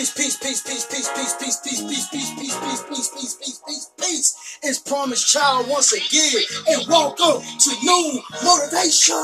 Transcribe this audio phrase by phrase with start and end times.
[0.00, 3.60] Peace, peace, peace, peace, peace, peace, peace, peace, peace, peace, peace, peace, peace, peace, peace,
[3.66, 4.58] peace, peace.
[4.62, 9.14] It's Promise Child once again, and welcome to new motivation.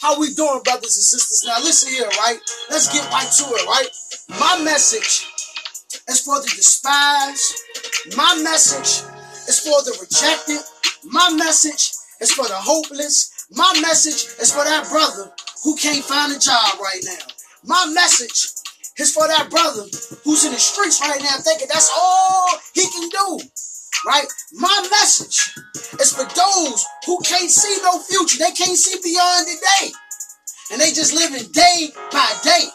[0.00, 1.44] How we doing, brothers and sisters?
[1.46, 2.36] Now listen here, right?
[2.68, 3.88] Let's get right to it, right?
[4.40, 5.30] My message
[6.08, 7.54] is for the despised.
[8.16, 9.06] My message
[9.46, 10.66] is for the rejected.
[11.04, 13.46] My message is for the hopeless.
[13.52, 15.30] My message is for that brother
[15.62, 17.22] who can't find a job right now.
[17.62, 18.57] My message
[18.98, 19.86] is for that brother
[20.24, 23.40] who's in the streets right now thinking that's all he can do.
[24.06, 24.26] Right?
[24.52, 25.54] My message
[26.00, 28.38] is for those who can't see no future.
[28.38, 29.92] They can't see beyond the day.
[30.70, 32.66] And they just living day by day.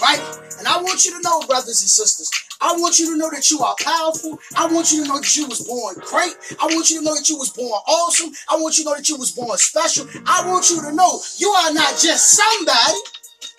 [0.00, 0.22] Right?
[0.58, 2.30] And I want you to know, brothers and sisters,
[2.60, 4.38] I want you to know that you are powerful.
[4.56, 6.34] I want you to know that you was born great.
[6.58, 8.32] I want you to know that you was born awesome.
[8.50, 10.06] I want you to know that you was born special.
[10.26, 12.98] I want you to know you are not just somebody.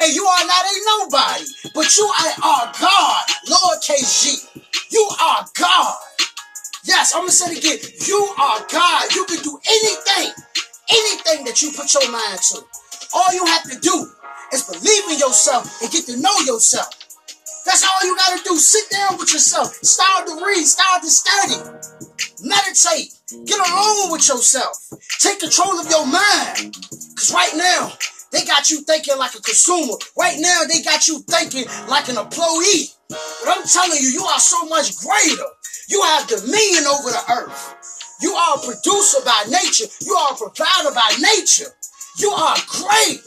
[0.02, 4.62] And you are not a nobody, but you are God, lowercase g.
[4.92, 5.96] You are God.
[6.86, 7.80] Yes, I'm gonna say it again.
[8.08, 9.16] You are God.
[9.16, 10.34] You can do anything,
[10.90, 12.62] anything that you put your mind to.
[13.14, 14.12] All you have to do
[14.54, 16.90] is believe in yourself and get to know yourself.
[17.66, 18.58] That's all you gotta do.
[18.58, 19.74] Sit down with yourself.
[19.76, 20.66] Start to read.
[20.66, 21.58] Start to study.
[22.42, 23.14] Meditate.
[23.46, 24.78] Get alone with yourself.
[25.20, 26.76] Take control of your mind.
[27.16, 27.94] Because right now,
[28.36, 29.96] they got you thinking like a consumer.
[30.18, 32.92] Right now, they got you thinking like an employee.
[33.10, 35.50] But I'm telling you, you are so much greater.
[35.88, 37.76] You have dominion over the earth.
[38.22, 39.86] You are a producer by nature.
[40.02, 41.72] You are a provider by nature.
[42.20, 43.24] You are great.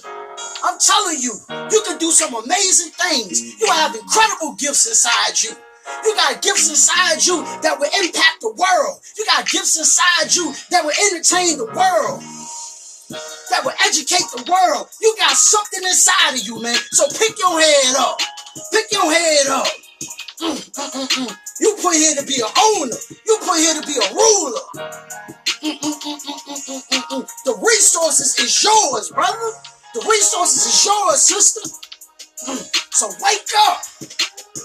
[0.64, 1.32] I'm telling you,
[1.70, 3.60] you can do some amazing things.
[3.60, 5.56] You have incredible gifts inside you.
[6.04, 9.00] You got gifts inside you that will impact the world.
[9.16, 12.22] You got gifts inside you that will entertain the world.
[13.88, 14.88] Educate the world.
[15.00, 16.76] You got something inside of you, man.
[16.92, 18.20] So pick your head up.
[18.70, 19.66] Pick your head up.
[20.40, 21.36] Mm, mm, mm, mm.
[21.60, 22.96] you put here to be an owner.
[23.26, 24.60] You put here to be a ruler.
[25.64, 29.52] Mm, mm, the resources is yours, brother.
[29.94, 31.62] The resources is yours, sister.
[32.92, 33.80] So wake up.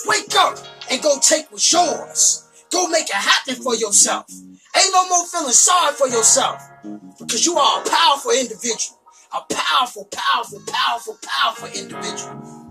[0.05, 0.57] Wake up
[0.91, 2.49] and go take what's yours.
[2.71, 4.25] Go make it happen for yourself.
[4.29, 6.61] Ain't no more feeling sorry for yourself.
[7.19, 8.99] Because you are a powerful individual.
[9.33, 12.62] A powerful, powerful, powerful, powerful individual.